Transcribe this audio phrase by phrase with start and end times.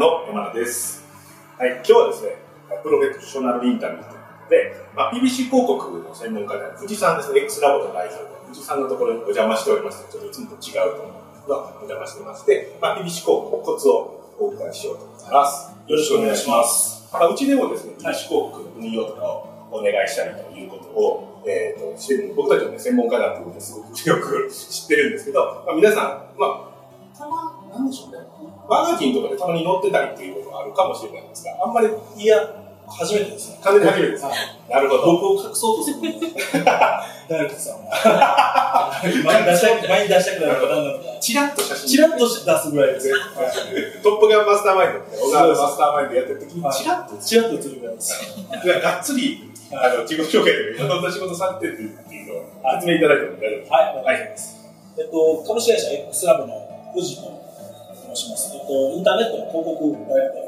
[0.00, 1.04] の山田です。
[1.58, 2.32] はい、今日はですね、
[2.82, 15.68] プロフェッショナルインタビューということで、まあ、PBC 広告の専門家である藤さんですね、X ラボの代表で、藤さんのところにお邪魔しておりまして、ちょっといつもと違うと思うんですけど、お邪魔してまして、まあ、PBC 広告のコツをお伺いしようと思います。
[15.68, 17.12] よろしくお願いします。
[17.12, 28.29] まあ、うちでもですね、PBC 広告の運用とかをお願いしたりということを、えー、と僕たちはね、専門家だということですごくよく知ってるんですけど、まあ、皆さん、まあ、たま、なんでしょうね。
[28.70, 32.38] マガジンとかでたまに載ってたりっていうことがあるかもしれないんですが、あんまり、いや、
[32.86, 33.58] 初めてですね。
[33.62, 34.24] 完全に初めてです。
[34.24, 34.34] はい
[34.70, 35.18] なるほど。
[35.18, 36.64] 僕を隠そうとするんです。
[36.64, 37.02] ダ
[37.38, 39.02] イレクトさんは。
[39.02, 41.04] 前に出したく、前に出したくないのか何なのか。
[41.20, 41.88] チラッと写真。
[41.88, 43.10] チラッと出すぐらいです。
[44.02, 48.14] トップガンマスターマインドって、小川のマスターマインドやってる時に、はいチラッと、チラッと映るぐらいです。
[48.82, 53.76] がっつり、あの、自己紹介でいろんな仕事されてるっていうのを説明いただいても大丈夫ですか？
[53.76, 54.58] はい、お願いします。
[54.98, 56.54] えっと、株式会社 X ラボの
[56.94, 57.39] 藤と
[58.14, 58.50] 申します。
[58.56, 60.42] えっと、インターネットの広告代理店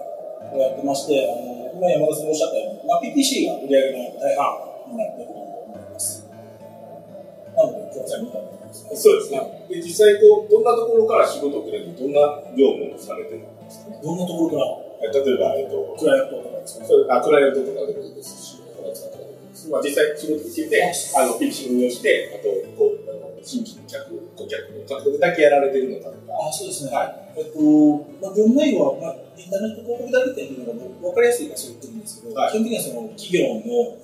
[0.52, 6.26] をやってまして、あの、今山田さんがおっしゃったように、まあ、PPC が売り上げの大半になってくると思います。
[6.28, 8.86] なので、今日は見たいと思います。
[8.96, 9.40] そうですね。
[9.68, 12.20] で、実際こう、どんなところから仕事をくれるどんな
[12.56, 13.90] 業務をされてるんですか？
[13.90, 14.00] ね。
[14.02, 14.64] どんなところか
[15.02, 15.10] ら？
[15.12, 16.80] 例えば、えっと、クライアントとかですか？
[16.82, 16.86] ね。
[16.88, 18.62] それあクライアントとかでもいいですし。
[19.70, 20.82] まあ、実際仕事について、
[21.16, 26.34] あの、PPC 運用して、あと、こう、あの新規の客、顧客の獲得だけやられてるのかとか。
[26.48, 26.90] あ、そうですね。
[26.94, 27.58] はえっと、
[28.20, 33.98] まあ、業務内容は、まあ、インターネット広告代理店というのが分かりやすいからそう言ってるんですけど、はい基本的にはその企業の、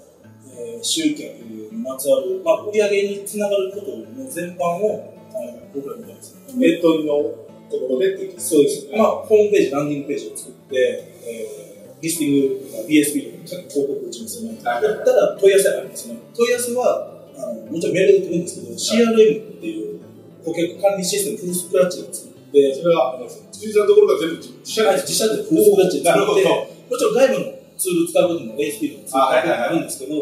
[0.59, 6.55] えー集客にまつわる、まあ、売り上げにつながることの全般を、あの僕らみたいですね。
[6.55, 7.23] ネットの
[7.71, 8.89] ところでそうです。
[8.97, 11.69] まあ、ホームページ、ランディングページを作って、えー
[12.01, 14.59] リスティングとか BSP とか広告打ちますよね。
[14.63, 16.17] はいただ、問い合わせがありますね。
[16.35, 20.01] 問い合わせは、あのもちろんメールで来るんですけど、CRM っていう
[20.45, 23.19] 顧客管理システム、フルスクラッチで作って、それは、
[23.53, 26.45] 辻さんのところが全部自社はいで自社でフルスクラッチでなるって、
[26.91, 30.15] もちろん外部のツール使うことも ASP とか使うこともあるんですけど、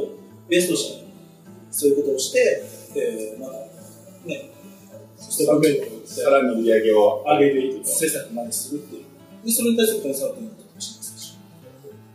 [0.49, 1.07] ベースとしては
[1.71, 2.65] そういうことをして、
[2.97, 3.53] えー、また、
[4.27, 4.51] ね、
[5.17, 7.87] ステップメイトをさらに売り上げを上げていくと。
[7.87, 9.05] 施策までするっていう。
[9.45, 10.56] で、それに対するコンサルティング。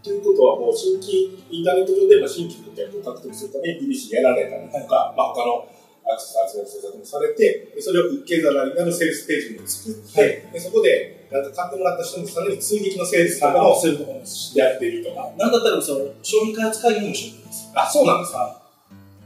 [0.04, 5.70] ということは、もう新規、インターネット上でまあ新規顧客を獲得するために BBC やられたりとか、まあ他の
[6.10, 14.60] アクセス集める施策もされて、でそれを受け皿になるセールスページも作って、はいでそこでなんか買ってもらった人にさらに追撃のセールスとかもあそういうところですし。
[14.60, 15.14] やっていると。
[15.16, 17.72] なんだったら、その、商品開発会議にも一緒にいます。
[17.74, 18.40] あ、そうなんですか。
[18.40, 18.62] は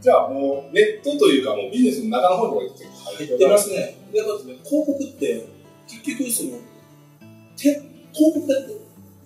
[0.02, 3.26] じゃあもうネットというかもうビジネスの中の方にも結構い。
[3.26, 3.98] 入ってますね。
[4.14, 5.48] で、まずね、広告って、
[5.88, 6.60] 結局、その、
[7.58, 7.74] 点、
[8.14, 8.74] 広告だって、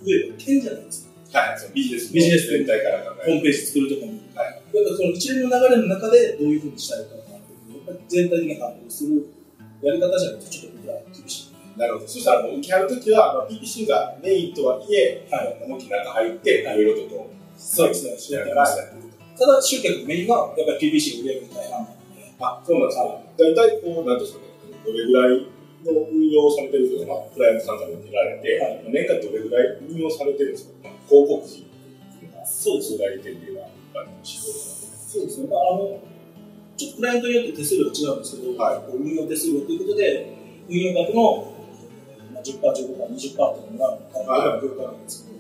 [0.02, 1.09] 上は点じゃないですか。
[1.32, 3.04] はい、ビジネスビジネス全体から。
[3.26, 4.14] ホームページ作るとかも。
[4.36, 9.26] はいやっぱその一連の流れの中でどういうふうにしたいかっていうのをやっぱり全体的に把握する
[9.82, 11.80] やり方じゃないとちょっと僕らは厳しい。
[11.80, 12.08] なるほど。
[12.08, 15.58] そしたらもう受けはるときは、まあ PPC がメインとはいえ、はい。
[15.64, 18.18] 思いっきり中入って、いろいろとこう、そうですね。
[18.18, 18.46] しな。
[18.46, 23.22] ただ、集客のメインはやっぱり PPC 売り上げの大半なので、あ、そうなんですか。
[23.40, 24.46] 大体こう、なんですかね、
[24.86, 25.48] どれぐらい
[25.88, 35.47] の運用をされてるというか、まあ、クライアントさんから見られて、はい年間どれぐらい運用されてるんですか、まあ、広告費っていうのは、そうです代理店では、一般の仕事そうですね。
[35.50, 36.00] まあ、あの、
[36.78, 40.38] ちょっとクライアントによって手数料が違うんですけど、はい運用手数料ということで、
[40.69, 41.53] 運用額の
[42.31, 45.40] まあ10%、15%、20%っていうのが、僕らの業界なんですけど、うん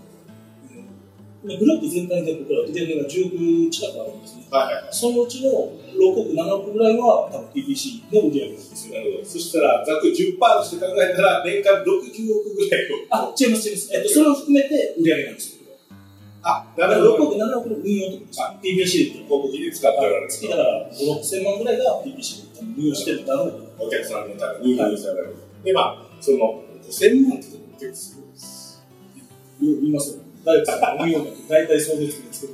[1.39, 4.43] グループ全体で僕ら売り上げが10億近くあるんですね。
[4.51, 4.87] はい。
[4.91, 8.99] そのうちの6億、7億ぐらいは多分 PPC の売り上ですよ。
[8.99, 9.25] なるほど。
[9.25, 13.31] そしたら、ざっくり10%として考えたら、年間6、9億ぐらいを。
[13.31, 13.89] あ、違います、違います。
[13.93, 15.58] えっと、それを含めて売り上げなんですよ。
[16.41, 23.85] あ、だから6億、7億の運用とあ PPC で広告費で使っておられるんです月だから5、6千万ぐらいが PPC で運用してるんだろうと。
[23.85, 25.35] お客さんのために運用される。
[25.63, 27.47] で、まあ、その、5000万って
[27.79, 28.83] 結構すごいです。
[29.61, 30.23] 言 いますよ。
[30.45, 32.53] 誰かさん運用額、大体そうですけど。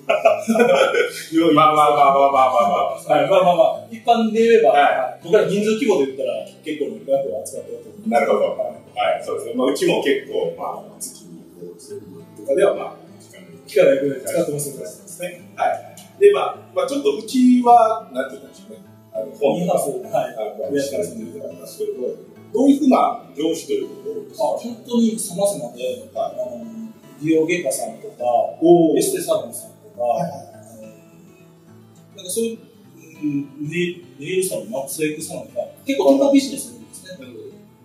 [1.53, 3.19] まあまあまあまあまあまあまあ。
[3.19, 8.09] はい、まあまあまあ、一般で言えば、は僕ら人数規模で言ったら結構な額を扱ってると思う。
[8.09, 8.57] なるほど。
[8.95, 9.53] はい、そうですね。
[9.55, 13.04] まあ、うちも結構、まあ、月にこう、そういうのとかでは、まあ、
[13.67, 14.75] 機械がいくらい使ってますよ
[15.29, 15.41] ね。
[15.55, 16.19] はい。
[16.19, 18.79] で、まあ、まあ、ちょっとうちは、なんて言うんでしょうね。
[19.13, 20.35] あの、本インハウス、はい。
[20.35, 21.25] あの、やらせてい。
[21.33, 22.15] ただきますけれど、
[22.53, 22.77] どうい。
[22.77, 23.83] うふうな業種とい。
[23.83, 26.65] うことあ本当に様々で、はあの
[27.21, 28.23] 美容外科さんとか、
[28.61, 30.29] おエステサロンさんとか、はい。
[32.15, 32.53] なんかそうい。
[32.55, 32.59] う、
[33.23, 33.77] うん、ネ
[34.19, 37.27] イルサロン、マックスエックサロンとか、結構トンビジネスなんですね。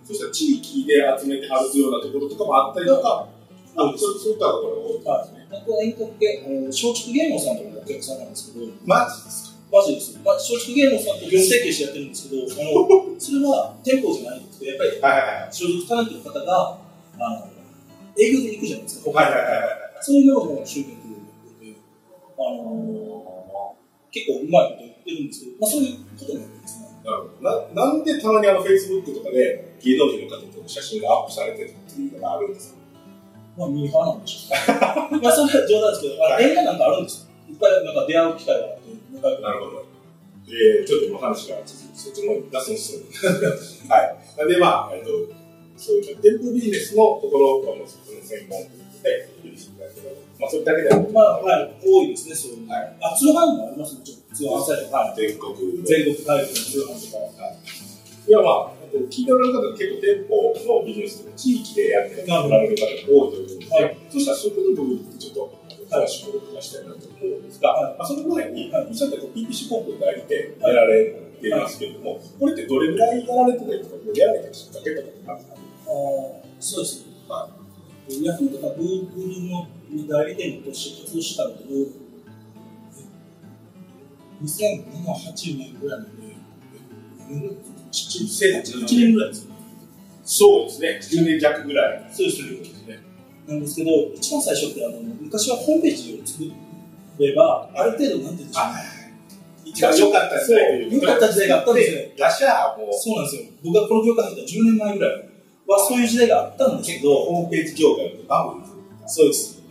[0.03, 3.27] そしたら地域で集めてはるようなところとかもあったりとか、
[3.75, 5.47] あそうそういったところが多いですね。
[5.51, 10.19] あとは遠隔系、松竹芸能さんとのお客さんなんですけど、マジですかマジです。
[10.23, 15.53] まあ、松竹芸能さんと業務提携してやってるんですけど、あのそれは店舗じゃないんですけど、やっぱりはいはいはい。
[15.53, 16.79] 所属タレントの方が、
[17.19, 17.47] あの
[18.19, 20.03] 営業で行くじゃないですか、はいはいはいはい。
[20.03, 21.75] そういうのを集客で、
[22.35, 26.91] あのー、結構うまいこと言ってるんですけど、まあ、そういうことなんですね。
[27.41, 32.80] ななんでたまにあの、フェイスブックとかで芸能人の方と写真がアップされてるっていうのがあるんですか
[33.57, 35.19] まあ、ミーハーなんでしょうね。
[35.23, 37.31] まあ、それは冗談ですけど、あ映画なんかあるんですよ。
[37.49, 39.85] いっぱいなんか出会う機会があって、仲良くなるほど。
[40.47, 43.31] えー、ちょっと今話がそっちの脱線しそう。
[43.87, 44.15] はい。
[44.37, 45.09] なんで、まあ、えっと、
[45.77, 48.63] そういう店舗ビジネスのところがもうその専門
[49.01, 52.73] で、いるしだけど、まあ、それだけではまあ、はい、多いですね、そういうの。
[52.73, 54.35] はいあ、通販もありますもちろん。
[54.35, 55.13] 通販サイト、はい。
[55.15, 57.43] 全国全国大陸の通販とか。
[58.27, 63.97] いや、まあ、聞いてる方は結構店舗のビジネスとか地域でやっておられる方が多いと思うんではい。
[64.09, 67.97] そしたらそういう部分ってちょっと話を伺いしたいなと思うんですが、はい。
[67.97, 75.33] まあ、その前に、はいそうやってこう PPC 広告代理店やられていますけれども、これってどれぐらいやられてたりとか、やられたきっかけとか？
[75.33, 75.39] あ
[76.59, 77.11] そうですね。
[78.23, 79.67] ヤフーとかグーグルの
[80.07, 81.63] 代理店として活動したのって、
[84.43, 86.35] 2007、8年ぐらいなんで、
[87.91, 89.51] 1年ぐらいですよ。
[90.23, 92.09] そうですね、10年弱ぐらい。
[92.11, 92.41] そうです
[92.87, 92.99] ね。
[93.47, 96.43] なんですけど、一番最初ってあの、昔はホームページを作
[97.19, 99.01] れば、ある程度、なんていうんでしょう。
[99.65, 103.43] 一番良かった時代そう良かった時代があったんですよでラシャーもそうなんですよ。
[103.63, 105.29] 僕がこの業界入った10年前ぐらい
[105.67, 108.65] はそういう時代があったんですけど、ホームページ業界のバブル
[109.07, 109.61] そうです。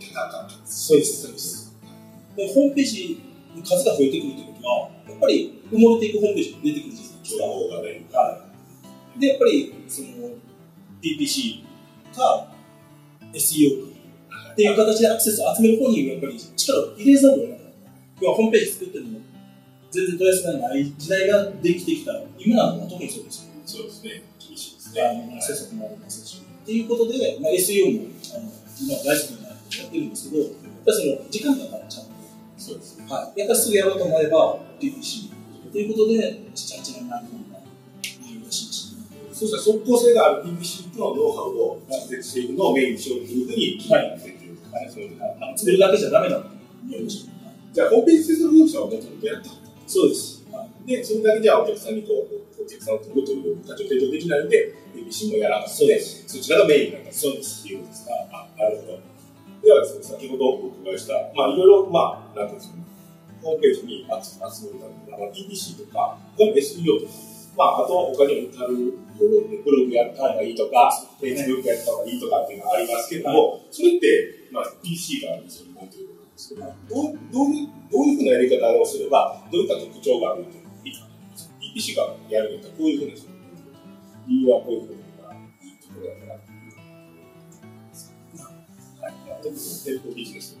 [0.65, 1.21] そうです。
[1.21, 1.75] そうです。
[2.35, 3.21] で、ホームページ
[3.55, 7.43] の数が増えてくるってことは、やっぱり埋もれていくホームページが出てくるじゃないです情か。
[7.45, 8.05] 報がね。
[8.11, 8.47] は
[9.17, 9.19] い。
[9.19, 10.07] で、やっぱり、その、
[11.01, 11.63] PPC
[12.15, 12.47] か
[13.33, 13.87] SEO
[14.29, 17.71] かっていう形でアクセスを集める方にやっぱり力を入れざるを得なかった。
[18.21, 19.19] 要はホームページ作っても
[19.89, 23.51] 全然問い合わせがない時代ができてきた今なんか特にそうですよ。
[23.65, 24.23] そうですね。
[24.39, 25.35] 厳しいですあね。
[25.35, 26.41] の、制作もありますし。
[26.41, 30.51] っていうことで、まあ、SEO もあの今大好きになってやってるんですけど、やっ
[30.85, 32.13] ぱりその時間がかかっちゃうんで、
[32.57, 33.05] そうですね。
[33.09, 33.39] はい。
[33.39, 35.31] やっぱりすぐやろうと思えば PPC
[35.71, 37.27] ということで、ちっちゃい1年前の
[38.03, 38.95] 理由を出しまし
[39.29, 39.35] た。
[39.35, 44.57] そし即効性がある PPC のノウハウを実践していくのをメインにしようというふうに決めている。
[44.71, 44.91] はい。
[44.91, 45.57] そういうはい。
[45.57, 46.49] 作るだけじゃダメだと。
[47.71, 49.49] じゃあ、ホームページ制作業者はもともとやった
[49.87, 50.43] そうです。
[50.85, 54.75] で、それだけじゃお客さんにこう、お客さんを取るという価値を提供できないので、
[55.31, 57.67] もやらなくて、そちらがメインなんだそうです。
[57.67, 58.11] いうことですか。
[58.31, 58.99] あ、なるほど。
[59.61, 62.80] ではですね、先ほどお伺いした、まあ、いろいろ、まあ、なんていうんですかね、
[63.41, 67.13] ホームページに集めるために、まあ、PPC とか、SEO とか、
[67.57, 70.89] まあ、あと他にもある、ブログやった方がいいとか、
[71.19, 76.69] Facebook やった方がいいとかっていうのがありますけれども、それって、まあ、PC があるんですよ、日本ということなんですけど、ど
[77.11, 80.49] うどういう、どういうふうなやり方をすれば、どういった特徴があると
[80.87, 81.07] いいか。
[81.73, 83.31] PC がやるんだったら、こういうふうにする。
[84.27, 85.33] 理由はこういうふうが
[85.63, 86.33] いいところだから。
[89.01, 89.13] はい。
[89.43, 90.60] 特に店舗ビジネスの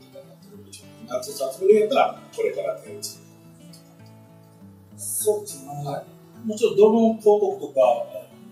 [1.23, 3.19] 集めるんやったら、これから手をつ
[4.97, 5.67] そうですね。
[5.85, 7.81] はいもちろん、どの広告とか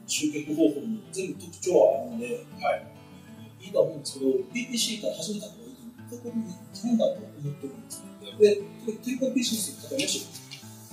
[0.06, 2.86] 集客方法に全部特徴はあるので、はい。
[3.62, 8.10] いいと思うんですけど、PPC から始めた方がいいというところに基本だと思ってるんですね。
[8.40, 8.62] で、
[9.04, 10.28] 店舗ビジネスの方もし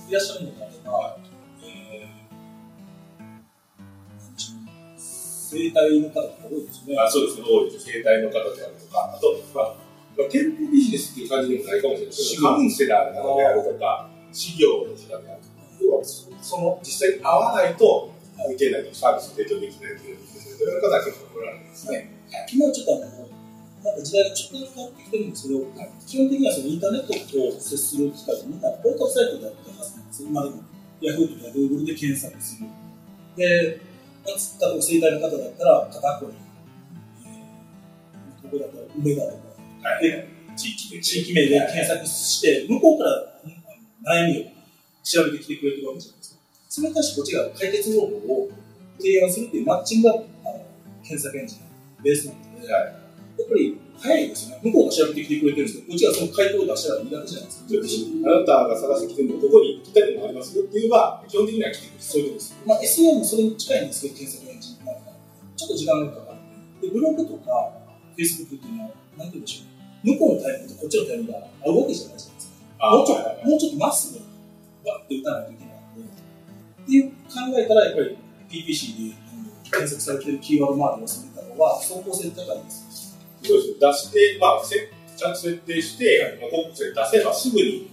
[0.09, 1.17] いらっしゃるのであれば、
[1.61, 6.97] えー、なんでしょうね生態の方が多いですね。
[6.97, 7.85] あそうですね、多いです。
[7.85, 9.75] 生態の方であるとか、あと、まあ、
[10.25, 15.37] 店舗ビジネスっていう感じでもないかもしれないですけど、カウンセラーなのであるとか、事業の方であるとか、
[15.79, 18.11] 要はその実際に合わないと、
[18.51, 22.13] いけないとサービスを提供できないという、そういう方が結構おられるんですね。
[22.53, 23.27] 今ちょっとあの、
[23.83, 25.59] なんか時代がちょっと変わってきてるんですけど、
[26.05, 30.29] 基本的にはそのインターネットと接する機会みんなポータルサイトでやってるはずなんですよ。
[30.29, 30.63] 今でも、
[31.01, 32.67] ヤフーとかグーグルで検索する。
[33.37, 36.33] で、例えば生態の方だったら、片っこに、
[37.25, 39.46] えー、ここだったら梅田とか、
[40.01, 41.01] で地域で。
[41.01, 44.43] 地域名で検索して、向こうから悩みを
[45.03, 46.39] 調べてきてくれてるわけじゃないですか。
[46.69, 48.49] それに対してこっちが解決方法を
[48.99, 50.15] 提案するっていうマッチングが
[51.03, 51.65] 検索エンジンの
[52.03, 53.07] ベースなので、はい。
[53.37, 54.61] やっぱり早いですよね。
[54.63, 58.29] 向こうが調べてきてくれてるんですけど、こっちがその回答を出したらいいだけじゃないですか。
[58.29, 62.03] あなたが探してきてるのここにぴったりのがありますよって言えば、基本的には来てくれる。
[62.03, 62.57] そういうことです。
[62.65, 65.01] まあ、SEO もそれに近いんですけど、検索エンジンなんか
[65.55, 66.37] ちょっと時間がかかる。
[66.81, 67.71] で、ブログとか
[68.17, 69.76] Facebook っていうのは、なんて言うんでしょうね。
[70.07, 72.87] 向こうのタイミングとこっちのタイミングが合うわけじゃないじゃないですか。
[72.87, 74.19] もうちょっと、もうちょっとまっすぐ、
[74.87, 79.15] バッて打たないといけないので、っていう考えたら、やっぱり PPC で
[79.67, 83.17] 検索されてるキーワード周りを攻めた方が、走行性高いです。
[83.43, 83.79] そうです。
[83.79, 87.91] 出して、まあ、せちゃんと設定して、まあ、広告性出せばすぐに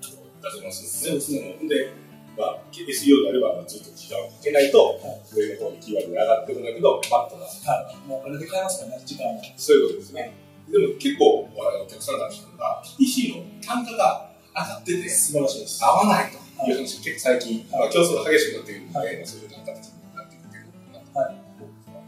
[0.00, 1.92] 出せますので、そうですねで、
[2.38, 4.98] まあ、SEO であればずっと時間をかけないと、
[5.34, 7.66] 上の方にキーワードが上がってくるんだけど、パッと出す。
[7.66, 8.08] はい。
[8.08, 9.42] もうあれで買いますからね、時間は。
[9.56, 10.43] そういうことですね。
[10.74, 15.84] でも結構、お客さんたちが PPC の単価が上がってて、素晴らしいです。
[15.84, 21.34] 合わないという話、結構最近、まあ、競争が激しくなっているので、そういう形になっているということはい。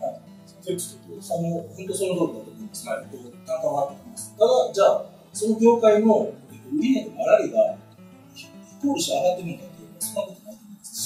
[0.03, 0.21] はい。
[0.61, 2.89] それちょっとどうですかあの、本当その通りだと思います。
[2.89, 3.07] はい。
[3.07, 4.35] 単価は上がってきます。
[4.35, 6.35] ただ、じゃあ、その業界の
[6.75, 7.79] 売値と粗利がイ
[8.83, 9.76] コールして上がってるのか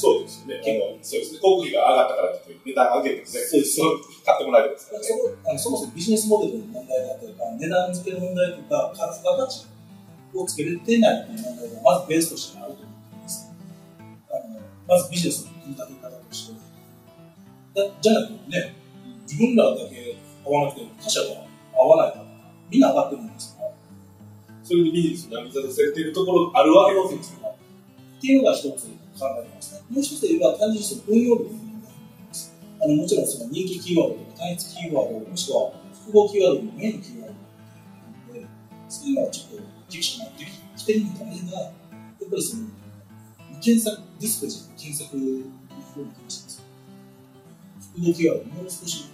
[0.01, 0.57] そうですね。
[0.65, 1.45] そうですね。
[1.45, 3.81] 広告費が上がったからといって値段上げてね、そうです。
[4.25, 5.05] 買ってもらえるんですからね。
[5.05, 5.13] そ
[5.45, 9.69] あのそもそもビジネスモデルの問題だったりとか、値段付けの問題とか、価格価値
[10.33, 13.53] をつけれてないという問題がまずベースとしてあると思っています。
[14.31, 16.57] あのまずビジネスの組み立て方として。
[17.77, 18.75] だじゃないとね、
[19.29, 20.17] 自分らだけ
[20.49, 21.45] 合わなくても他社が
[21.77, 22.25] 合わないから、
[22.71, 23.71] みんな上がってるんですから。
[24.65, 27.53] それでビジネスに成り立たせているところあるわけですよ。
[28.17, 28.89] っていうのが一つ
[29.21, 29.81] 考えてますね。
[29.91, 31.93] もう一つ言えば、単純に運用力の問題
[32.33, 32.57] す。
[32.81, 37.33] あのもちろんその人気キーワードとか単一キーワード、もしくは複合キーワードのメインキーワー
[38.29, 38.47] ドで、
[38.89, 40.45] そういうのはちょっと厳しくなって
[40.77, 41.73] きてるんだが、やっ
[42.31, 42.69] ぱりその、
[43.61, 46.63] 検索、ディスプレイ検索の方に関して
[47.93, 49.05] 複合キーワードもう少し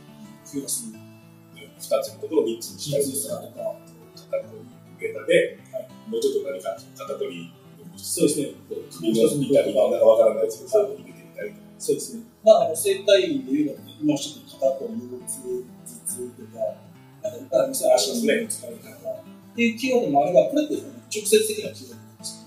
[0.44, 0.86] 増やす。
[1.76, 3.04] 二つのころを三つにしたり
[3.48, 3.76] とか、
[4.16, 4.64] カタゴリ
[4.98, 5.58] データで、
[6.08, 7.65] もうちょっと何かカタゴリー
[7.96, 8.48] そうですね。
[8.90, 12.22] 首の見たり、なんかわからないですけど、そういうの見てみたりそうですね。
[12.44, 18.96] まあ、あの、生体院でいうのは、今おっしゃった肩と腰痛、頭痛とか、なんか、足の疲れとか、
[19.52, 22.44] っていうキーワードもあれば、これって直接的なキーワードなんです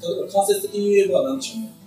[0.00, 1.80] けど、例えば間接的に言えば、なんでしょうね。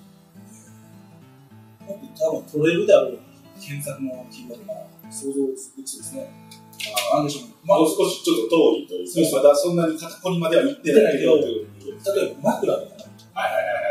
[2.16, 3.20] 多分取れるであろう
[3.60, 6.32] 検索のキーワードが想像できそうですね。
[7.12, 12.92] あなんでしょう、まあ、もう少しちょっと遠いというか、まだそんなに肩こりまでは行ってないけど、例えば枕とか、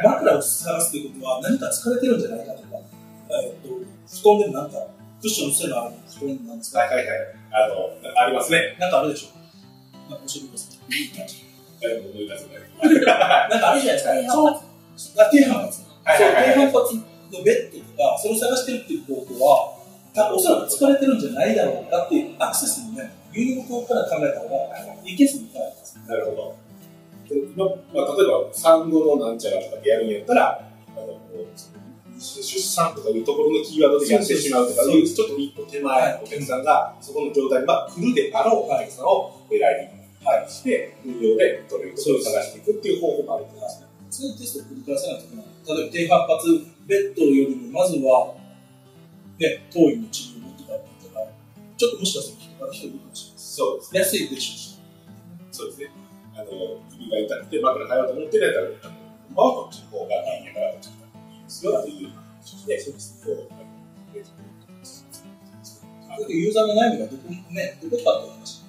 [0.05, 2.69] 枕を探すということは何か疲れてるんじゃないかとか、
[3.43, 3.69] えっと
[4.13, 4.77] 布団でもなんか
[5.23, 6.81] クッションのせのある布団なんですか？
[6.81, 7.07] はいはい。
[7.07, 7.17] はい。
[7.53, 7.89] あの、
[8.21, 8.77] ありますね。
[8.79, 10.11] なんかあるでしょう。
[10.11, 10.77] なんか教えてください。
[13.07, 14.23] なんかあるじゃない。
[14.23, 14.35] ですか。
[14.35, 14.61] そう。
[15.31, 15.79] 低反発。
[15.79, 18.97] そう、低反発のベッドとか、それを探してるってい。
[18.99, 19.79] うことは、
[20.15, 25.51] おそらく疲れてるんじゃないだろうかっていうアクセスにね、輸入向こうから考えた方がいいケースもい
[25.85, 25.99] す。
[26.07, 26.57] なるほど。
[27.57, 31.19] ままあ、例えば、産後のなんちゃらとかでやるんやったら、あの
[32.19, 39.65] 出産とかいうところのキーワードでやってしまうとかいう、ちょっと一歩手前のお客さんが、そこの状態に、まあ、来るであろうお客さんを狙いに
[40.23, 43.87] 対して、運用で取れることを探していくっていう方法もあると思いますね。
[44.11, 45.47] そういうテストを繰り返さないといけない。
[45.67, 48.42] 例えば低反発ベッドよりも、まずは、
[49.39, 51.27] ね、当院の治療を持って帰ったら、
[51.77, 53.41] ちょっともしかすると引っ張る人かもしれない。
[53.41, 54.01] そうですね。
[54.01, 55.53] 安いでしょ。
[55.53, 55.91] そうですね。
[56.35, 56.47] あの、
[56.91, 58.67] 首が痛くて枕変えようと思ってないから、
[59.33, 63.43] まあ、こっちの方がいいやから、こっちの方がいいですよっていう話で、そうですね。
[66.29, 68.63] ユーザーの悩みがどこ,、ね、どこかって話。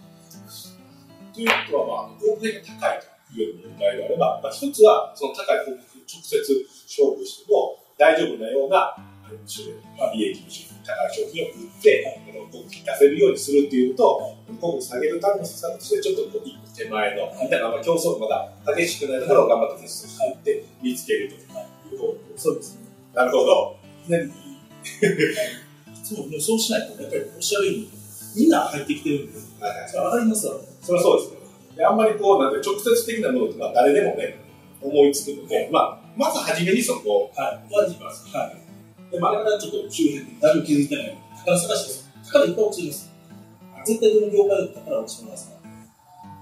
[1.34, 6.39] ということは、まあ、広告費が高いという問題であれば、まあ、一つは、その高い広告直接
[6.88, 8.96] 勝負しても大丈夫なような、
[9.97, 10.45] まあ、利益の
[10.83, 12.19] 高い商品を売って、
[12.51, 22.81] 出せるようにするっていうと、広告下げるための施策として、ちょっと一個手前の、みたいな、まあ、競争まだ激しくないところを頑張ってテストしていって、見つけるという方そうですね。
[23.13, 23.77] なるほど。
[24.09, 24.31] 何
[26.03, 27.89] そう、そうしないと、やっぱりおっしゃるように、
[28.35, 30.55] みんな入ってきてるんで、はいはい、上がりますわ。
[30.81, 31.37] それはそうですね。
[31.77, 34.37] であんまりこう、なんて直接的なものとか誰でもね、
[34.81, 38.27] 思いつくので、まあ、まず初めにそこを、はい、まずます。
[38.35, 38.62] はい。
[39.13, 42.10] で、まあ、だからちょっと周辺に誰も気づいてない宝探しです。
[42.25, 43.13] 宝いっぱい落ちてます。
[43.86, 45.62] 絶対どの業界で宝落ちてますか？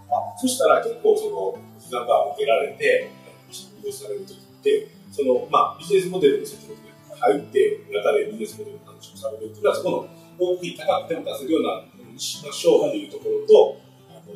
[0.08, 0.16] ら。
[0.16, 3.12] あ、そしたら結構その、膝が受けられて、
[3.52, 10.08] 運用されるときって、その、まあ、ビジネスモデルの説明で入って、中でビジネスモデルの話をされるっていうのは、そこの、
[10.40, 14.32] 大きい高くても出せるようなものにしましょうっていうところと、あの、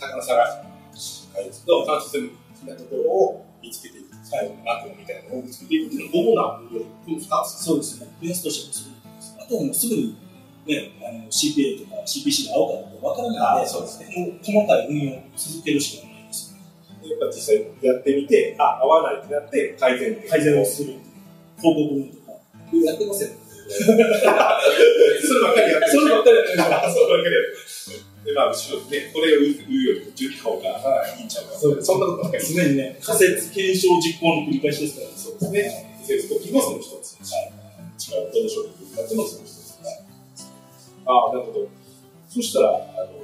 [0.00, 4.07] 宝探し、開発の関節的なところを見つけていく。
[4.28, 7.64] 最後の枠みたいなのを見つけていくっていうのは、主なこの2つ。
[7.64, 8.08] そうですね。
[8.20, 10.16] ベースとしてもすぐあとはもうすぐに、
[10.66, 10.92] ね、
[11.30, 14.38] CPA とか CPC が合うかどうかわからないので、そうですね。
[14.44, 16.54] 細かい運用を続けるしかないです
[17.02, 20.94] やっぱ実際やってみて、あ、合わないってなって改善改善をする。
[21.56, 22.32] 報告文とか。
[22.84, 23.28] やってません。
[23.68, 25.22] そればっかりやってる。
[25.22, 25.88] そればっかりやってる。
[25.92, 26.52] そればっかりやっ
[27.22, 28.07] てる。
[28.28, 31.56] で、まあ、後ろね、これを言うよりも10た方がいいんちゃうか。
[31.56, 32.44] そうそんなことばっかり。
[32.44, 35.96] 常にね、仮説、検証、実行の繰り返しですから、そうですね。
[36.04, 37.16] 仮説時もその一つ。
[37.24, 37.52] はい。
[37.96, 39.80] 違う、どの商品使ってもその一つ。
[39.80, 40.04] はい。
[41.08, 41.68] ああ、なるほど。
[42.28, 43.16] そしたら、あの、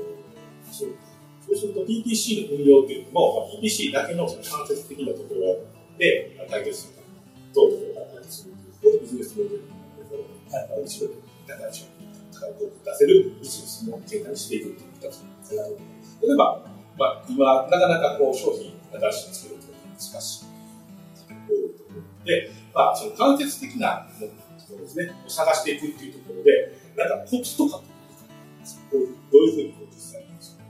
[0.72, 0.96] そう。
[1.44, 5.60] そうすると PPC の運用っていうのも、まあ、PPC だけの間接的なところ
[5.98, 7.04] で解決する。
[7.52, 16.60] 等々があったりするということでビジネスモデルのところはい後ろで高い商品高い広告出せるビジネスの形態にしていくっていう形なんですけど例えば、
[16.96, 20.54] まあ、今なかなかこう商品新しく作ると難しい
[22.24, 24.26] で、まあ、その間接的なと
[24.72, 27.94] ころですね、を探していくっていうところで、なんかコツとかって
[28.96, 30.64] どういうふうにこう実際にその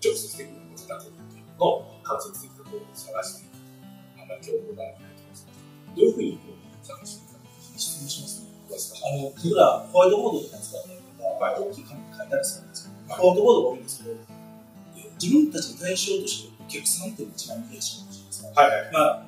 [0.00, 3.58] 直接的な肩こりっていうのを間接的なとこう探していく。
[4.20, 5.46] あんまり情報がないと思います
[5.96, 7.40] どういうふうにこう探していくか。
[7.76, 8.48] 質問しますね。
[9.04, 12.77] あの、僕らホワイトボードとか使ったりとか、大きい紙に書いたりするんです、
[13.08, 14.16] ホワイトボードが多いんですけど、
[15.20, 18.60] 自分たちの対象としてお客さんっていうのが一番見やすいかもしれないですか。
[18.60, 18.92] はいはい。
[18.92, 19.22] まあ。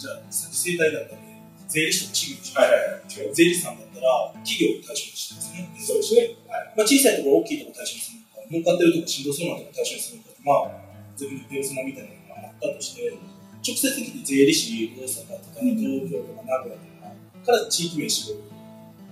[0.00, 1.22] じゃあ、さっき生態だったり、
[1.68, 2.60] 税理士とか企業でしょ。
[2.60, 3.34] はいはいはい。
[3.34, 5.68] 税理士さんだったら、企業を対象にしてますね。
[5.76, 6.20] そうですね。
[6.48, 6.72] はい。
[6.76, 10.80] まあ、小さいところ、大きいところを対象にするのか、儲かってるところ、振動するのか対象にするのか、まあ、
[11.16, 13.12] 全部ペルソナみたいなのがあったとして、
[13.60, 17.12] 直接的に税理士、大阪とか、東京とか名古屋とか、
[17.44, 18.49] から地域名絞る。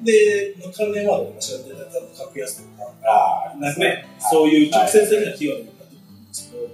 [0.02, 1.78] で、まあ、関連ワードとか調べて
[2.16, 4.06] 格安とか、ああ、なんかね。
[4.30, 6.68] そういう直接的なキーワードが出てくるんですけど、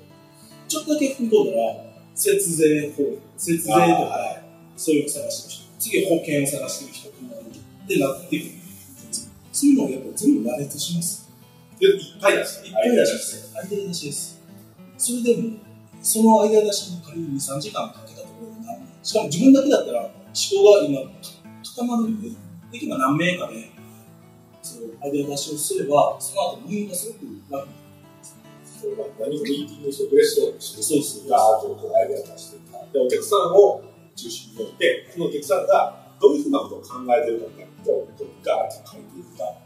[0.69, 3.03] ちょっとだけ踏み込んだら、節税法、
[3.37, 4.43] 節税とか、
[4.77, 7.13] そういうのを探してる人、次は保険を探してる人っ
[7.89, 8.51] てなってくる。
[9.53, 11.29] そういうのをやっぱ全部羅列します。
[11.79, 12.67] で、いっぱい出す。
[12.67, 13.55] いっぱい出しです。
[13.55, 14.43] 間出しです。
[14.99, 15.59] それでも、
[16.03, 21.01] その間出しに仮に2、3時間かけたところで何しかも自分だけだったら思考が今
[21.77, 22.29] 固まるんで、
[22.99, 23.71] 何名かで、
[24.63, 27.85] そう、間出しをすれば、その後運用がすごく楽に
[28.85, 30.83] それは何かミーティングしてブレストする。
[30.83, 32.59] そうですガーッとアイデアを出して。
[32.93, 33.81] で、お客さんを
[34.15, 37.47] 中心に置いて、そのお客さんがどういうふうなことを考えてるか
[37.85, 38.07] と、
[38.45, 39.57] ガーッと書いていくか。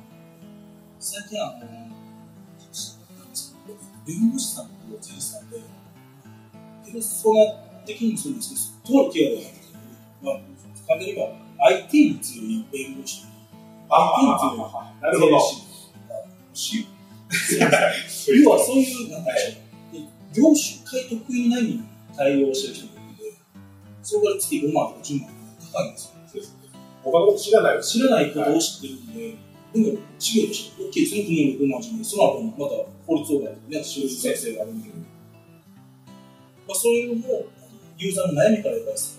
[1.01, 1.91] 最近あの、なん
[2.71, 3.09] ですか
[4.07, 5.59] 弁護士さんと税理士さんで、
[6.87, 9.03] ペルソナ的にもそうですけど。
[10.23, 10.41] まあ、
[11.59, 13.25] IT に強い弁護士、
[13.91, 14.59] IT に強い
[15.01, 15.69] なるほど。
[18.29, 19.31] 要はそういう、なんて
[19.93, 21.83] い、業種界得意なに
[22.17, 23.25] 対応してる人がいるので、
[24.03, 26.13] それから月5万とか10万とか高いんですよ。
[26.27, 26.59] そうですね
[27.05, 29.37] 他のこと知らない知らないことを知ってるんで、
[29.73, 32.75] でも、事業として大きいですね、国の5万10万、その後もまた
[33.07, 37.47] 法律をやってね、修理先生があるんで、まあ、そういうのも、
[37.97, 39.19] ユーザーの悩みからやっぱりす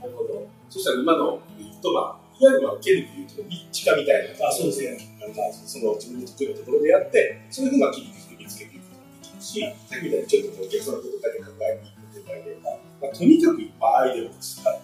[0.00, 0.57] なるほど。
[0.78, 4.46] そしたら今の言うと、まあ、いわゆるまあ、ケルで言うと、ニッチ化みたいな。
[4.46, 5.18] あそうですね。
[5.18, 9.58] なんか、その自分の得意なところでやって、そういうふうな切り口で見つけていくことができるし、
[9.90, 14.62] さっきみたいにちょっとお客さんのことだけ考えに行ってだけまあ、とにかくいっぱいアイデアを出す。
[14.62, 14.78] はい。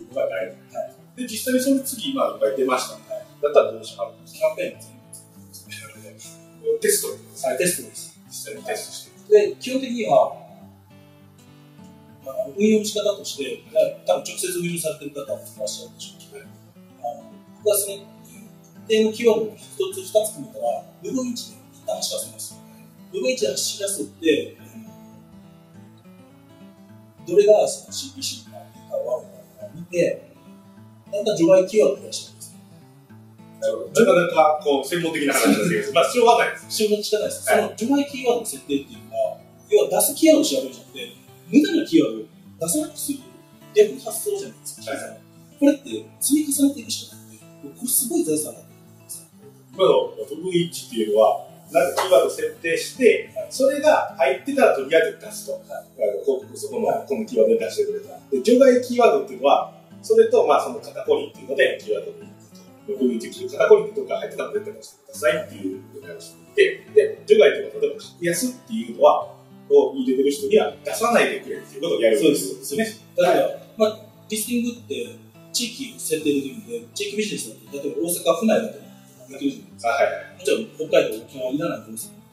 [0.00, 0.56] いうのが大事。
[0.72, 1.20] はい。
[1.20, 2.96] で、実際にその次、まあ、いっぱい出ました。
[2.96, 3.28] はい。
[3.44, 4.94] だったらどうしますキャンペーンですね。
[6.80, 7.48] テスト。
[7.48, 8.20] はい、テストです。
[8.28, 9.48] 実際にテストして。
[9.52, 10.43] で、基本的には、
[12.24, 13.62] まあ、運用の仕方として、
[14.06, 17.30] 多分直接運用されてる方もいらっしゃるでしょうけど、あの
[17.62, 22.60] 僕はその、一定のキーワードを一つ二つ組めたら、部分位置で一旦走らせます。
[23.12, 24.56] 部分位置で走らせて、
[27.26, 29.24] どれがその CPC か悪いかを
[29.74, 30.30] 見て、
[31.10, 32.54] だんだん除外キーワードを増やしていくんです。
[34.00, 36.66] なかなか、こう、専門的な話ですけど、 まあ、しょうがないです。
[36.68, 37.48] 仕事の仕方です。
[37.48, 39.38] はいその除外キーワードの設定っていうのは、
[39.70, 42.24] 要は出すキーワードを調べるんじゃなくて、無駄なキーワードを
[42.60, 43.18] 出さなくする
[43.74, 44.90] 逆に発想じゃないですか。
[44.90, 45.24] はい
[45.64, 49.28] これって積み重ねていくしかなくて、これすごい財産だと思うんですよ。
[49.72, 55.62] 今の部分一致っていうのは、なんキーワード設定して、それが入ってたらとりあえず出すと。
[55.96, 58.18] 広告そこの、このキーワードで出してくれた。
[58.30, 62.92] で、除外キーワードっていうのは、それと、まあ、その肩こりっていうので、キーワードに行くと。
[62.92, 69.34] 部分一致肩こりってどっか入ってたら絶対出してくださいっていうふうに話していて、で、除外っていうのは、例えば格安っていうのは、
[69.70, 72.84] を入れてる人には出さないでくれっていうことをやるそうですですね。
[73.16, 73.98] 例えば、まあ、
[74.28, 75.16] リスティングって
[75.52, 78.74] 地域を設定できるんで、地域ビジネスだと、例えば大阪府内だと
[79.30, 79.88] できるじゃないですか。
[79.88, 80.38] あはいはい。
[80.38, 82.24] もちろん北海道、沖縄いらないと思うんですよ。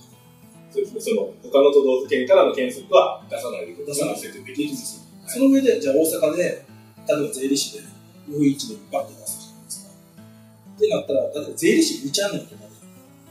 [0.71, 1.01] そうですね。
[1.01, 4.09] その、他の都道府県からの検索は出さないでください。
[4.09, 5.03] 出さない設定でできるんですよ。
[5.23, 5.43] ですよ。
[5.43, 7.83] その上で、じゃあ大阪で、例えば税理士で、
[8.27, 9.91] 上1でバッて出すじゃないですか。
[9.91, 12.69] ってなったら、例えば税理士2チャンネルとかで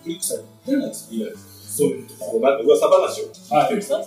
[0.05, 1.60] クリックされていらないですかいいです。
[1.81, 4.05] そういうなんか噂話を聞いてる人はい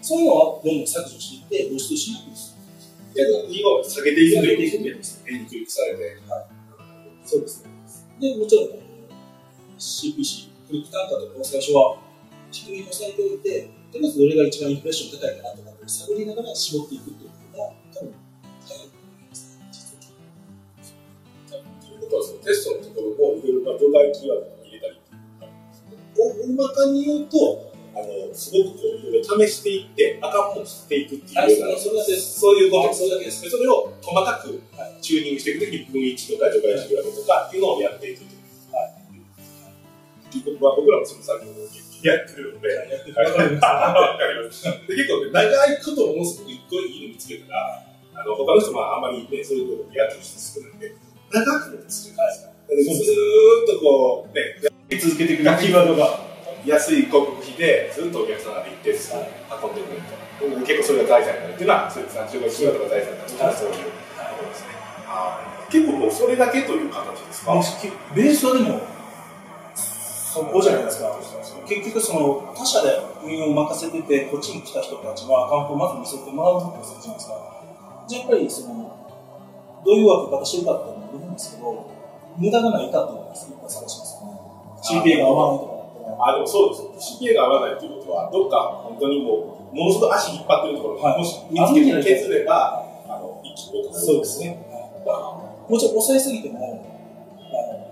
[0.00, 2.56] そういうのはどんどん削除していって、露出しにくいです。
[3.12, 5.22] で、今下げていくといくいうです。
[5.28, 6.16] 絵にクリックされて。
[7.24, 7.70] そうですね。
[8.20, 8.68] で、もちろん、
[9.76, 12.00] CPC、クリック単価とかを最初は
[12.50, 18.14] 低めに抑えておいて、とりあえずどれが一番インプレッション高いかなとかって探りながら絞っていくっていうのが、多分、
[18.64, 19.96] 早いと思いますね、実
[21.52, 21.60] は。
[21.60, 24.63] ということは、そのテストのところも、いろいろな除外キーワード
[26.30, 32.40] 大まかに言うと、あの、すごくこう、いろいろ試していって、あかんもんしていくってはい、いうような、それだけです。
[32.40, 33.42] そういうことはいそれだけです。
[33.42, 34.60] でそれを細かく
[35.00, 38.26] チューニングしていくときに、分位置とか除外値グラフとかっていうのをやっていくと。
[38.76, 39.04] はい
[40.34, 41.54] 結局は僕らもその作業を
[42.02, 44.64] やってるので、やってるわかります。
[44.66, 47.86] で結構ね、長いことものすごく一個いいの見つけたら、
[48.18, 50.90] あの、他の人はあんまりね、そういうことやってる人少ないんで、
[51.30, 52.54] 長くもつけるじゃないですか。
[52.66, 52.94] でずー
[53.62, 56.20] っとこう、ね、続けていくキーワードが
[56.64, 59.20] 安い広告費でずっとお客さんが一定数運
[59.72, 60.66] んでくると。
[60.66, 62.16] 結構それが財産になるっていうのは、そういう35
[62.50, 63.88] キーワードが財産になるとか、そういうとこ
[64.42, 64.68] ろですね。
[65.70, 67.54] 結構もうそれだけという形ですか？
[68.14, 68.80] ベースはでも、
[69.74, 71.16] そこじゃないですか。
[71.68, 76.92] 結局、その他社で運用を任せてて、こっちに来た人たちはアカウントをまず見せてもらうじゃないです
[77.28, 77.34] か？
[78.06, 78.90] じゃあやっぱり、その、
[79.84, 81.90] どういう分け方してるかっていうのもいるんですけど、
[82.36, 84.03] 無駄がないかっていうの探します。
[84.84, 86.28] CPA が合わないとか。
[86.28, 87.16] あ、でもそうです。
[87.16, 94.60] CPA が合わないということは、どっか本当にもう、ものすごく足引っ張ってるところが、はいもし見つけて削れば、あの、一気に良くなるそうですね。
[95.68, 96.94] もちろん抑えすぎても、あの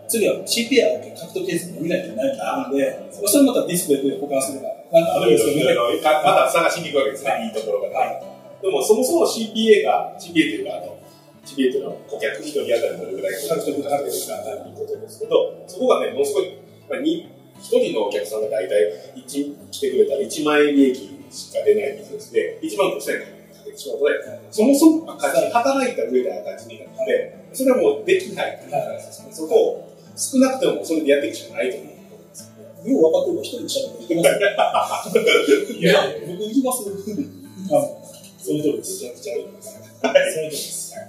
[0.09, 5.75] 次は CPA だけ獲得ケースに見ないといけないので、それまたディスプレイで保管するか、なんかああるんですけどね。
[6.05, 8.21] また探しに行くわけですね、いいところがね。
[8.61, 11.01] でもそもそも CPA が、CPA というか、あの、
[11.45, 23.21] CPA というのは顧客一人当たりどれぐらい獲得獲得したかということですけど、そこがね、ものすごい、まあ、に一人のお客さんが大体一来てくれたら1万円利益しか出ないビジネスで、1万5000円
[23.55, 24.15] かけてしまうので、
[24.51, 25.49] そもそも働
[25.91, 29.33] いた上で赤字になって、それはもうできないっていう話ですね。
[29.33, 31.93] そこを少なくてもそれでやっていくしかないと思う。
[32.85, 35.23] よう分かってるから一人でしゃべっていけますよ。
[35.79, 36.83] いや僕行きます。
[37.71, 37.79] あ
[38.43, 39.05] その通りです。
[39.05, 39.71] めちゃくちゃいいです。
[39.71, 40.91] その通りです。
[40.91, 41.01] とい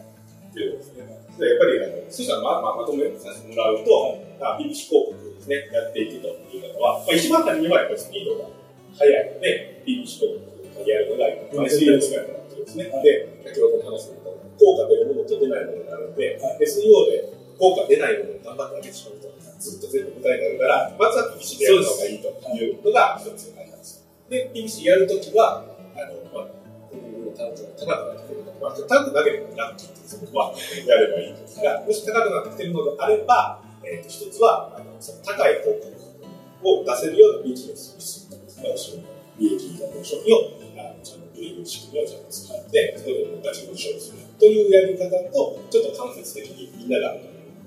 [0.62, 1.10] うですね。
[1.10, 8.50] やっぱり、あの、そしたらまあ、まあ、まとめさせてもらうと、まあ、BBC 広告ですね、やっていくというのは、まあ、一番初めはやっぱりスピードが
[8.94, 11.26] 速いので、BBC 広告をやるのが、
[11.58, 12.86] まあ、SEO とかやることですね。
[12.86, 14.24] で、先ほどの話の
[14.60, 24.06] 効果出るものと出ないものがあるので、はい SEO で効果出ないものを頑張ってあげてしまうと、ずっと全部答えになるから、まずは BBC でやるのがいいというのが一つあります。
[24.30, 26.63] で、BBC やるときは、あの、まあ、
[27.36, 30.54] 単価が高くなってくるのまあ、高くなければラッキーってそこは
[30.88, 35.94] やればいいんですが、もし高くなってきてるのであれば、えー、と一つはあのその高い広告
[36.64, 39.04] を出せるようなビジネスをするとですね、
[39.38, 47.16] 利益がの商品をあのちゃんと売れる仕組みをちゃんと使って、それでガチで勝負するというやり方と、ちょっと間接的にみんなが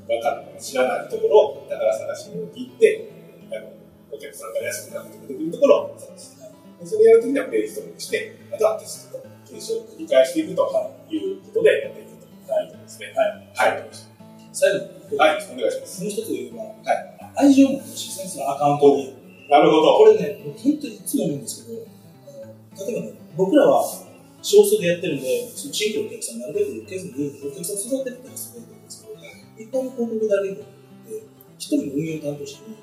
[0.08, 3.10] 分かんない、知らないところを宝探しに行って、
[3.52, 3.68] あの
[4.12, 6.46] お客さんが安くなってくるところを探して、
[6.84, 9.35] それをやるときにはページトレにして、あとはテストと。
[9.56, 10.62] 検証を繰り返していくと
[11.08, 13.12] いうことでやっていくということですね。
[13.56, 13.72] はい。
[13.72, 13.88] はい。
[14.52, 14.78] 最後
[15.10, 16.02] に、はい、お願いします。
[16.02, 19.16] もう一つ言えば、愛情も欲しいですね、そのアカウントに。
[19.48, 19.96] なるほど。
[19.96, 23.84] これね、僕本当にいつも思うんですけど、例えばね、僕らは
[24.42, 29.16] 少数でやってるんで、その地域のお客さんなるべく受けずに、お客さん育てるってすごいんですけど、
[29.56, 31.24] 一般の広告代理店って、
[31.58, 32.76] 一人の運用担当者に、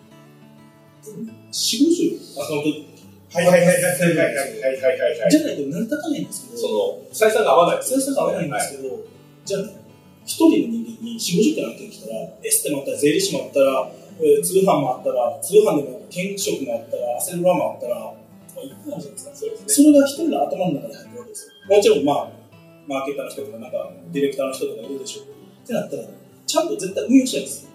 [1.04, 2.93] 多分ね、4、50アカウント
[3.34, 5.32] はいはいはいはいはいはいはいはいはい。
[5.32, 7.82] じゃないと成り立たないんですけど、その、採算が合わない。
[7.82, 9.00] 採算が合わないんですけど、
[9.44, 9.74] じゃあね、
[10.26, 13.92] 一人の人間に4、50件案件来たら、エステもあったら、税理士もあったら、
[14.22, 18.14] えー通販もあったら、通販でも検職もあったら、アセルラもあったら、ま
[18.58, 19.36] あ、いっぱいあるじゃないですか。
[19.66, 21.76] それが一人の頭の中に入ってるわけですよ。
[21.76, 22.32] もちろん、まあ、
[22.86, 25.26] マーケターの人とか、なんか、ディレクターの人とかいるでしょう。
[25.26, 26.04] ってなったら、
[26.46, 27.70] ちゃんと絶対運用したいんですよ。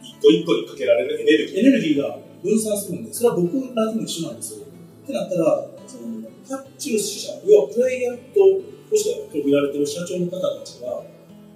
[0.00, 1.58] 一個一個にかけられるエネルギー。
[1.58, 4.64] エネルギーが分散するんで、それは僕らでも一緒なんですよ。
[5.04, 8.40] ってなったら、その、発注者、要はクライアント
[8.90, 11.04] としてと見られてる社長の方たちが、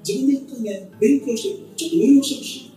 [0.07, 2.73] 自分で一回ね、勉強して、ちょっと運用してほしい。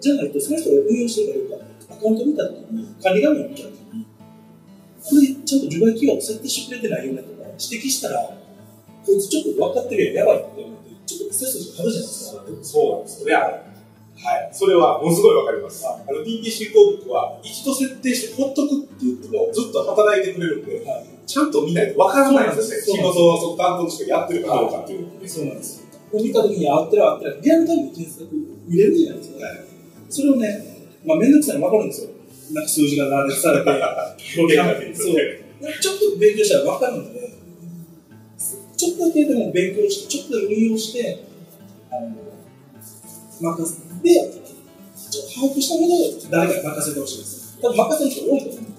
[0.00, 4.06] じゃないと、その人が運用してるかどうか、アカウント見たときに、管理画面を見たときに、
[5.04, 8.38] これちゃんと除外機を設定してくれてないよねとか、指摘したら、
[9.04, 12.44] こいつちょっと分かってるやん、やばいって思って、ちょっと背筋張るじゃないですか。
[12.62, 13.71] そうなんですよ。
[14.22, 14.48] はい。
[14.52, 15.84] それはものすごいわかります。
[15.86, 22.96] あの、DPC 広告は一度設定してほっとくって言ってもずっと働いてくれるんで、はいちゃんと見ないとわからないんですね。
[22.96, 25.28] 仕事をその担当としてやってるかどうかっていうのね。
[25.28, 25.86] そうなんですよ。
[26.10, 28.28] これ見たときに合ってる合ってる、リアルタイムで検索
[28.66, 29.38] 見れるじゃないですか。
[30.10, 32.10] それをね、まあ、めんどくさいの分かるんですよ。
[32.52, 35.16] なんか数字が羅列されて、表現がそう。
[35.80, 37.32] ちょっと勉強したら分かるので、
[38.76, 41.24] ちょっとだけでも勉強して、ちょっと運用して、
[41.90, 42.10] あの、
[43.40, 44.42] 任せて、
[45.10, 47.58] ちょっと把握した上で誰かに任せてほしいです。
[47.62, 48.72] 多分任せる人多いと思う。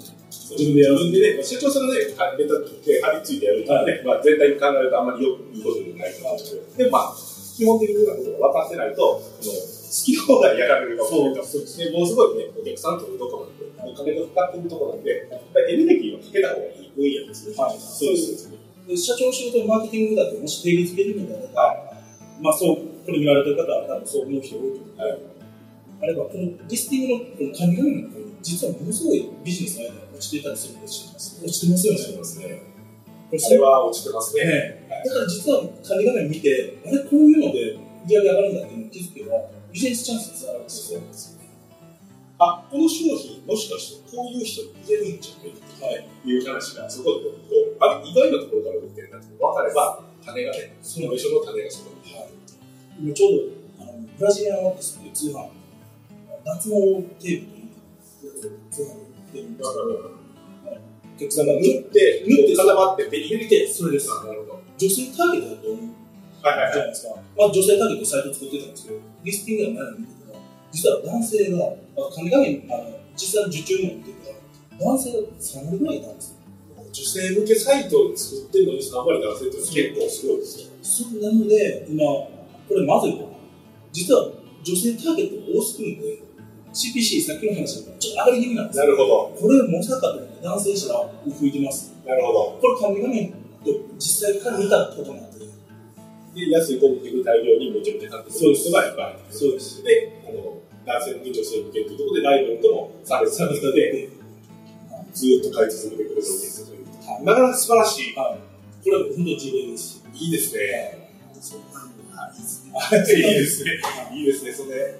[0.53, 0.95] 自分でやる。
[0.95, 6.43] 自分でね、社長さんがね、ベタって張り付いてやるとね、まあ全体に考えるとあんまりよくいいことじゃないかなと。
[6.77, 7.15] で、まあ、
[7.55, 11.45] 基本的なことが分かってないと、そのき放題やられるかもしれないと。
[11.45, 17.55] そうですでもうすごいね、お客さんというところなんで、お金がかかってるところなんで、やっぱりエネルギーをかけた方がいい分野ですね。
[17.55, 18.57] はいそうですね。
[18.87, 21.93] で社長の仕事のマーケティングだってもし定義づけるのであれば、
[22.41, 24.99] まあそう、これ見られてる方は多分そう思う人多いと思う。
[24.99, 25.19] はい
[26.03, 28.09] あれば、このリスティングのこの管理画面の
[28.41, 31.99] 実はものすごいビジネスの間が落ちていたりするんです落ちてますよね。
[32.03, 32.61] ありますね。
[33.31, 34.43] これは落ちてますね。
[34.43, 40.99] ねだから実は管理画面見て、あれこういうので売り上げ上がるんだっていうのを気づけば、ビジネスチャンスですあるんですよ。
[42.39, 46.09] あ、この商品、もしかしてこういう人に入れるんじゃないかはい。
[46.23, 52.11] という話が、そこう、あれ、意外なところから売ってるんだって分かれば、種がね、その一緒の種がそこに。
[52.11, 52.29] はい、
[52.99, 53.31] 今ちょう
[53.77, 55.49] どあのブラジリアンワックスっていう通販、
[56.45, 57.51] 脱毛テープ
[58.41, 58.97] という通販で売
[59.29, 64.09] ってるんでお客さんが塗って、塗って固まって手に入れて、それです。
[64.11, 64.61] あなるほど。
[64.77, 66.03] 女性ターゲットだと思う
[66.41, 66.73] はいはいはい。
[66.73, 67.15] じゃないですか。
[67.37, 70.39] まあ女性ターゲットでサイト作ってたんですけど、リスティングが前に見てたら、
[70.71, 74.37] 実は男性が、あ管理画面、あの実際の受注も見てたら、
[74.81, 76.37] 男性が3割ぐらいいたんですよ。
[76.93, 80.67] 女性向けサイトを作ってるのに3割男性って結構すごいですよ。
[80.81, 82.03] そうなので、今、
[82.67, 83.31] これまずいと。
[83.91, 84.31] 実は
[84.63, 86.23] 女性ターゲットが多すぎるんで、
[86.73, 88.85] CPC、さっきの話ちょっと上がり気味なんですよ。
[88.85, 89.37] なるほど。
[89.39, 91.93] これ、まさかと男性したら吹いてます。
[92.05, 92.57] なるほど。
[92.59, 93.29] これ、管理画面
[93.61, 95.45] と実際から見たことなんで、
[96.33, 99.19] で、安い広告で大量にめちゃめちゃ買ってくる人がいっぱい。
[99.29, 99.83] そうです。
[99.83, 104.09] で、この男性向け、女性向けっていうところでライバルとも差別されてて、
[105.13, 106.85] ずーっと買い続けてくれるお店という。
[107.05, 108.15] はいなかなか素晴らしい。
[108.15, 108.83] はい。
[108.83, 110.01] これは本当に事例ですし。
[110.15, 111.09] いいですね。
[111.39, 111.59] そう
[112.93, 113.71] いいですね。
[114.13, 114.99] いいですね、それ。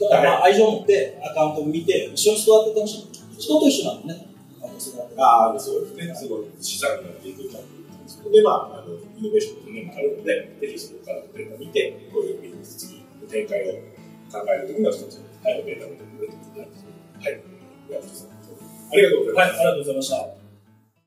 [0.00, 3.06] だから、まあ、愛情を持ってアカウントを見て、一緒に育ててほしい。
[3.38, 4.26] 人と一緒なんでね。
[5.18, 6.14] あああ、そうですね。
[6.14, 7.50] すごい資産になっていくという
[8.06, 13.72] そこで、まあ、あの、イノベーションの面もあるので、ぜひそこからのデータを見て、こういうビジネス次の展開を
[14.30, 16.84] 考えるときの一つ、はい、データを見てくれるということになります。
[17.20, 17.34] はい。
[17.34, 17.36] あ
[17.88, 18.28] りがとうございます。
[18.90, 19.36] ありがとうございます。
[19.36, 20.45] はい、ありがとうございました。